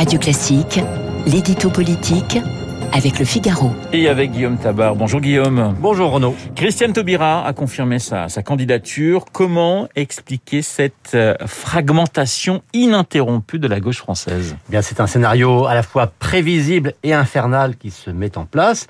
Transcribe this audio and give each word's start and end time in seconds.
Radio 0.00 0.18
Classique, 0.18 0.80
l'édito 1.26 1.68
politique 1.68 2.38
avec 2.90 3.18
le 3.18 3.26
Figaro. 3.26 3.70
Et 3.92 4.08
avec 4.08 4.30
Guillaume 4.30 4.56
Tabar. 4.56 4.96
Bonjour 4.96 5.20
Guillaume. 5.20 5.76
Bonjour 5.78 6.10
Renaud. 6.10 6.34
Christiane 6.56 6.94
Taubira 6.94 7.46
a 7.46 7.52
confirmé 7.52 7.98
sa, 7.98 8.30
sa 8.30 8.42
candidature. 8.42 9.26
Comment 9.30 9.90
expliquer 9.96 10.62
cette 10.62 11.12
euh, 11.12 11.34
fragmentation 11.44 12.62
ininterrompue 12.72 13.58
de 13.58 13.68
la 13.68 13.78
gauche 13.78 13.98
française? 13.98 14.56
Eh 14.68 14.70
Bien, 14.70 14.80
c'est 14.80 15.00
un 15.00 15.06
scénario 15.06 15.66
à 15.66 15.74
la 15.74 15.82
fois 15.82 16.06
prévisible 16.18 16.94
et 17.02 17.12
infernal 17.12 17.76
qui 17.76 17.90
se 17.90 18.08
met 18.10 18.38
en 18.38 18.46
place. 18.46 18.86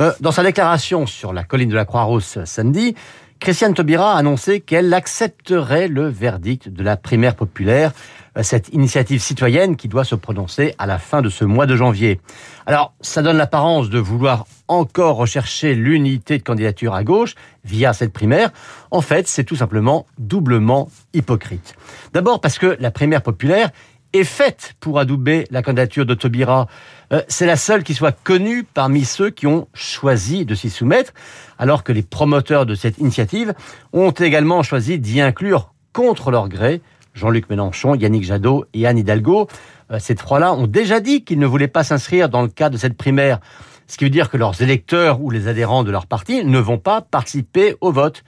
Euh, 0.00 0.12
dans 0.20 0.32
sa 0.32 0.42
déclaration 0.42 1.04
sur 1.04 1.34
la 1.34 1.44
colline 1.44 1.68
de 1.68 1.74
la 1.74 1.84
Croix-Rousse 1.84 2.38
samedi, 2.46 2.94
Christiane 3.40 3.74
Taubira 3.74 4.14
a 4.14 4.16
annoncé 4.16 4.60
qu'elle 4.60 4.92
accepterait 4.94 5.88
le 5.88 6.08
verdict 6.08 6.68
de 6.68 6.82
la 6.82 6.96
primaire 6.96 7.34
populaire, 7.34 7.92
euh, 8.38 8.42
cette 8.42 8.68
initiative 8.70 9.20
citoyenne 9.20 9.76
qui 9.76 9.88
doit 9.88 10.04
se 10.04 10.14
prononcer 10.14 10.74
à 10.78 10.86
la 10.86 10.98
fin 10.98 11.20
de 11.20 11.28
ce 11.28 11.44
mois 11.44 11.66
de 11.66 11.76
janvier. 11.76 12.20
Alors, 12.66 12.94
ça 13.00 13.22
donne 13.22 13.36
l'apparence 13.36 13.90
de 13.90 13.98
vouloir 13.98 14.46
encore 14.66 15.16
rechercher 15.16 15.74
l'unité 15.74 16.38
de 16.38 16.42
candidature 16.42 16.94
à 16.94 17.04
gauche 17.04 17.34
via 17.64 17.92
cette 17.92 18.12
primaire. 18.12 18.50
En 18.90 19.02
fait, 19.02 19.28
c'est 19.28 19.44
tout 19.44 19.56
simplement 19.56 20.06
doublement 20.18 20.88
hypocrite. 21.12 21.76
D'abord 22.14 22.40
parce 22.40 22.58
que 22.58 22.76
la 22.80 22.90
primaire 22.90 23.22
populaire 23.22 23.70
est 24.14 24.24
faite 24.24 24.74
pour 24.80 24.98
adouber 24.98 25.46
la 25.50 25.62
candidature 25.62 26.06
de 26.06 26.14
Taubira. 26.14 26.68
Euh, 27.12 27.20
c'est 27.28 27.46
la 27.46 27.56
seule 27.56 27.82
qui 27.82 27.92
soit 27.92 28.16
connue 28.24 28.64
parmi 28.64 29.04
ceux 29.04 29.28
qui 29.28 29.46
ont 29.46 29.68
choisi 29.74 30.46
de 30.46 30.54
s'y 30.54 30.70
soumettre, 30.70 31.12
alors 31.58 31.84
que 31.84 31.92
les 31.92 32.02
promoteurs 32.02 32.64
de 32.64 32.74
cette 32.74 32.98
initiative 32.98 33.54
ont 33.92 34.12
également 34.12 34.62
choisi 34.62 34.98
d'y 34.98 35.20
inclure 35.20 35.74
contre 35.92 36.30
leur 36.30 36.48
gré 36.48 36.80
Jean-Luc 37.14 37.48
Mélenchon, 37.50 37.94
Yannick 37.94 38.24
Jadot 38.24 38.64
et 38.72 38.86
Anne 38.86 38.98
Hidalgo. 38.98 39.48
Euh, 39.90 39.98
ces 39.98 40.14
trois-là 40.14 40.52
ont 40.54 40.66
déjà 40.66 41.00
dit 41.00 41.24
qu'ils 41.24 41.38
ne 41.38 41.46
voulaient 41.46 41.68
pas 41.68 41.84
s'inscrire 41.84 42.28
dans 42.28 42.42
le 42.42 42.48
cadre 42.48 42.74
de 42.74 42.80
cette 42.80 42.96
primaire, 42.96 43.40
ce 43.86 43.96
qui 43.96 44.04
veut 44.04 44.10
dire 44.10 44.30
que 44.30 44.36
leurs 44.36 44.62
électeurs 44.62 45.20
ou 45.20 45.30
les 45.30 45.48
adhérents 45.48 45.84
de 45.84 45.90
leur 45.90 46.06
parti 46.06 46.44
ne 46.44 46.58
vont 46.58 46.78
pas 46.78 47.00
participer 47.00 47.76
au 47.80 47.92
vote. 47.92 48.24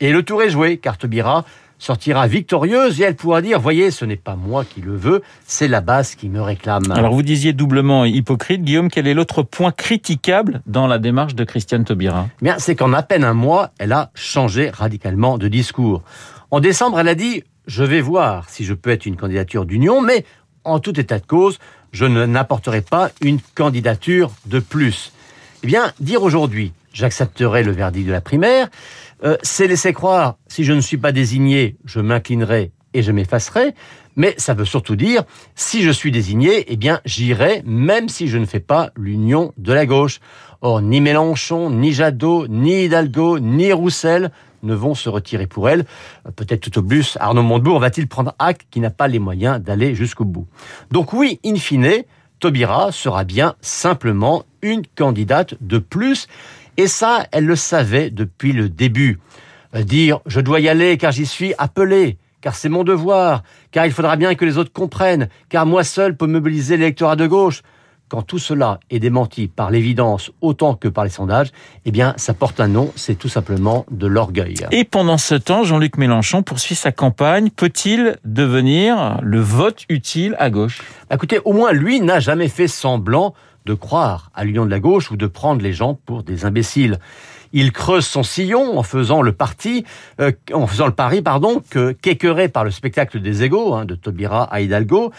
Et 0.00 0.12
le 0.12 0.22
tour 0.22 0.42
est 0.42 0.50
joué, 0.50 0.78
car 0.78 0.98
Taubira 0.98 1.44
sortira 1.78 2.26
victorieuse 2.26 3.00
et 3.00 3.04
elle 3.04 3.14
pourra 3.14 3.40
dire, 3.42 3.60
voyez, 3.60 3.90
ce 3.90 4.04
n'est 4.04 4.16
pas 4.16 4.36
moi 4.36 4.64
qui 4.64 4.80
le 4.80 4.96
veux, 4.96 5.22
c'est 5.46 5.68
la 5.68 5.80
base 5.80 6.14
qui 6.14 6.28
me 6.28 6.40
réclame. 6.40 6.90
Alors 6.90 7.14
vous 7.14 7.22
disiez 7.22 7.52
doublement 7.52 8.04
hypocrite. 8.04 8.62
Guillaume, 8.62 8.90
quel 8.90 9.06
est 9.06 9.14
l'autre 9.14 9.42
point 9.42 9.70
critiquable 9.70 10.60
dans 10.66 10.86
la 10.86 10.98
démarche 10.98 11.34
de 11.34 11.44
Christiane 11.44 11.84
Taubira? 11.84 12.28
Eh 12.40 12.44
Bien, 12.44 12.58
c'est 12.58 12.74
qu'en 12.74 12.92
à 12.92 13.02
peine 13.02 13.24
un 13.24 13.34
mois, 13.34 13.70
elle 13.78 13.92
a 13.92 14.10
changé 14.14 14.70
radicalement 14.70 15.38
de 15.38 15.48
discours. 15.48 16.02
En 16.50 16.60
décembre, 16.60 16.98
elle 17.00 17.08
a 17.08 17.14
dit, 17.14 17.44
je 17.66 17.84
vais 17.84 18.00
voir 18.00 18.48
si 18.48 18.64
je 18.64 18.74
peux 18.74 18.90
être 18.90 19.06
une 19.06 19.16
candidature 19.16 19.66
d'union, 19.66 20.00
mais 20.00 20.24
en 20.64 20.80
tout 20.80 20.98
état 20.98 21.18
de 21.18 21.26
cause, 21.26 21.58
je 21.92 22.04
n'apporterai 22.04 22.80
pas 22.80 23.10
une 23.20 23.38
candidature 23.54 24.30
de 24.46 24.58
plus. 24.58 25.12
Eh 25.62 25.66
bien, 25.66 25.92
dire 26.00 26.22
aujourd'hui, 26.22 26.72
j'accepterai 26.98 27.62
le 27.62 27.70
verdict 27.70 28.06
de 28.08 28.12
la 28.12 28.20
primaire, 28.20 28.68
euh, 29.24 29.36
c'est 29.42 29.68
laisser 29.68 29.92
croire, 29.92 30.36
si 30.48 30.64
je 30.64 30.72
ne 30.72 30.80
suis 30.80 30.96
pas 30.98 31.12
désigné, 31.12 31.76
je 31.84 32.00
m'inclinerai 32.00 32.72
et 32.92 33.02
je 33.02 33.12
m'effacerai, 33.12 33.74
mais 34.16 34.34
ça 34.36 34.52
veut 34.52 34.64
surtout 34.64 34.96
dire, 34.96 35.22
si 35.54 35.82
je 35.82 35.90
suis 35.90 36.10
désigné, 36.10 36.64
eh 36.66 36.76
bien, 36.76 37.00
j'irai, 37.04 37.62
même 37.64 38.08
si 38.08 38.26
je 38.26 38.36
ne 38.36 38.46
fais 38.46 38.60
pas 38.60 38.90
l'union 38.96 39.52
de 39.58 39.72
la 39.72 39.86
gauche. 39.86 40.18
Or, 40.60 40.82
ni 40.82 41.00
Mélenchon, 41.00 41.70
ni 41.70 41.92
Jadot, 41.92 42.48
ni 42.48 42.86
Hidalgo, 42.86 43.38
ni 43.38 43.72
Roussel 43.72 44.32
ne 44.64 44.74
vont 44.74 44.96
se 44.96 45.08
retirer 45.08 45.46
pour 45.46 45.68
elle. 45.68 45.84
Euh, 46.26 46.32
peut-être 46.34 46.68
tout 46.68 46.80
au 46.80 46.82
plus, 46.82 47.16
Arnaud 47.20 47.44
Montebourg 47.44 47.78
va-t-il 47.78 48.08
prendre 48.08 48.34
acte 48.40 48.66
qui 48.72 48.80
n'a 48.80 48.90
pas 48.90 49.06
les 49.06 49.20
moyens 49.20 49.60
d'aller 49.60 49.94
jusqu'au 49.94 50.24
bout. 50.24 50.48
Donc 50.90 51.12
oui, 51.12 51.38
in 51.44 51.54
fine, 51.54 52.02
Taubira 52.40 52.92
sera 52.92 53.24
bien 53.24 53.54
simplement 53.60 54.44
une 54.62 54.82
candidate 54.96 55.54
de 55.60 55.78
plus. 55.78 56.26
Et 56.76 56.86
ça, 56.86 57.26
elle 57.32 57.46
le 57.46 57.56
savait 57.56 58.10
depuis 58.10 58.52
le 58.52 58.68
début. 58.68 59.18
Euh, 59.74 59.82
dire 59.82 60.20
je 60.26 60.40
dois 60.40 60.60
y 60.60 60.68
aller 60.68 60.96
car 60.96 61.12
j'y 61.12 61.26
suis 61.26 61.52
appelé, 61.58 62.16
car 62.40 62.54
c'est 62.54 62.68
mon 62.68 62.84
devoir, 62.84 63.42
car 63.70 63.84
il 63.84 63.92
faudra 63.92 64.16
bien 64.16 64.34
que 64.34 64.44
les 64.44 64.56
autres 64.56 64.72
comprennent, 64.72 65.28
car 65.48 65.66
moi 65.66 65.84
seul 65.84 66.16
peux 66.16 66.26
mobiliser 66.26 66.76
l'électorat 66.76 67.16
de 67.16 67.26
gauche. 67.26 67.62
Quand 68.08 68.22
tout 68.22 68.38
cela 68.38 68.80
est 68.88 69.00
démenti 69.00 69.48
par 69.48 69.70
l'évidence 69.70 70.30
autant 70.40 70.74
que 70.74 70.88
par 70.88 71.04
les 71.04 71.10
sondages, 71.10 71.52
eh 71.84 71.90
bien, 71.90 72.14
ça 72.16 72.32
porte 72.32 72.58
un 72.58 72.68
nom, 72.68 72.90
c'est 72.96 73.16
tout 73.16 73.28
simplement 73.28 73.84
de 73.90 74.06
l'orgueil. 74.06 74.56
Et 74.70 74.84
pendant 74.84 75.18
ce 75.18 75.34
temps, 75.34 75.62
Jean-Luc 75.62 75.98
Mélenchon 75.98 76.42
poursuit 76.42 76.74
sa 76.74 76.90
campagne. 76.90 77.50
Peut-il 77.50 78.16
devenir 78.24 79.18
le 79.22 79.40
vote 79.40 79.84
utile 79.90 80.36
à 80.38 80.48
gauche? 80.48 80.80
Écoutez, 81.12 81.38
au 81.44 81.52
moins 81.52 81.72
lui 81.72 82.00
n'a 82.00 82.18
jamais 82.18 82.48
fait 82.48 82.68
semblant 82.68 83.34
de 83.66 83.74
croire 83.74 84.30
à 84.34 84.44
l'union 84.44 84.64
de 84.64 84.70
la 84.70 84.80
gauche 84.80 85.10
ou 85.10 85.18
de 85.18 85.26
prendre 85.26 85.60
les 85.60 85.74
gens 85.74 85.92
pour 85.92 86.22
des 86.22 86.46
imbéciles. 86.46 86.98
Il 87.52 87.72
creuse 87.72 88.06
son 88.06 88.22
sillon 88.22 88.78
en 88.78 88.82
faisant 88.82 89.22
le 89.22 89.32
parti, 89.32 89.84
euh, 90.20 90.32
en 90.52 90.66
faisant 90.66 90.86
le 90.86 90.92
pari, 90.92 91.22
pardon, 91.22 91.62
que 91.70 91.92
qu'écœuré 91.92 92.48
par 92.48 92.64
le 92.64 92.70
spectacle 92.70 93.20
des 93.20 93.42
égaux 93.42 93.74
hein, 93.74 93.84
de 93.84 93.94
Taubira 93.94 94.44
à 94.44 94.60
Hidalgo, 94.60 95.12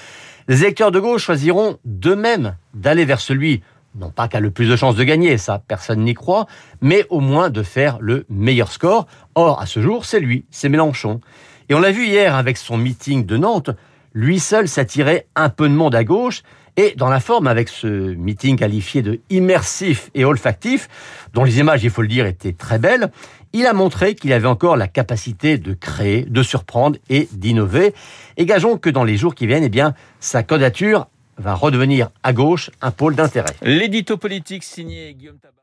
les 0.48 0.64
électeurs 0.64 0.92
de 0.92 1.00
gauche 1.00 1.24
choisiront 1.24 1.78
d'eux-mêmes 1.86 2.56
d'aller 2.74 3.06
vers 3.06 3.20
celui, 3.20 3.62
non 3.96 4.10
pas 4.10 4.28
qu'à 4.28 4.40
le 4.40 4.52
plus 4.52 4.68
de 4.68 4.76
chances 4.76 4.96
de 4.96 5.04
gagner, 5.04 5.38
ça 5.38 5.62
personne 5.68 6.02
n'y 6.04 6.14
croit, 6.14 6.48
mais 6.82 7.06
au 7.10 7.20
moins 7.20 7.50
de 7.50 7.64
faire 7.64 7.98
le 8.00 8.26
meilleur 8.30 8.72
score. 8.72 9.08
Or, 9.36 9.62
à 9.62 9.66
ce 9.66 9.82
jour, 9.82 10.06
c'est 10.06 10.20
lui, 10.20 10.46
c'est 10.52 10.70
Mélenchon. 10.70 11.22
Et 11.70 11.76
on 11.76 11.80
l'a 11.80 11.92
vu 11.92 12.06
hier 12.06 12.36
avec 12.36 12.58
son 12.58 12.78
meeting 12.78 13.26
de 13.26 13.38
Nantes, 13.38 13.70
lui 14.14 14.40
seul 14.40 14.68
s'attirait 14.68 15.28
un 15.36 15.50
peu 15.50 15.70
de 15.70 15.74
monde 15.74 15.94
à 15.94 16.04
gauche, 16.04 16.42
et 16.78 16.94
dans 16.96 17.10
la 17.10 17.20
forme, 17.20 17.48
avec 17.48 17.70
ce 17.70 17.88
meeting 17.88 18.58
qualifié 18.58 19.02
de 19.02 19.20
immersif 19.30 20.10
et 20.16 20.26
olfactif, 20.26 20.88
dont 21.34 21.44
les 21.44 21.60
images, 21.60 21.84
il 21.84 21.90
faut 21.90 22.02
le 22.02 22.08
dire, 22.08 22.26
étaient 22.26 22.54
très 22.54 22.80
belles, 22.80 23.12
il 23.54 23.66
a 23.66 23.74
montré 23.74 24.16
qu'il 24.16 24.32
avait 24.34 24.48
encore 24.48 24.78
la 24.78 24.88
capacité 24.88 25.58
de 25.58 25.74
créer, 25.74 26.24
de 26.24 26.44
surprendre 26.44 26.98
et 27.10 27.28
d'innover. 27.32 27.94
Et 28.38 28.46
gageons 28.46 28.78
que 28.78 28.90
dans 28.90 29.04
les 29.04 29.18
jours 29.18 29.36
qui 29.36 29.48
viennent, 29.48 29.64
eh 29.64 29.70
bien, 29.70 29.94
sa 30.20 30.44
candidature 30.44 31.08
va 31.38 31.56
redevenir 31.56 32.10
à 32.22 32.34
gauche 32.34 32.70
un 32.82 32.92
pôle 32.92 33.16
d'intérêt. 33.16 33.56
L'édito 33.62 34.18
politique 34.18 34.64
signé 34.64 35.14
Guillaume 35.14 35.38
Tabar. 35.38 35.56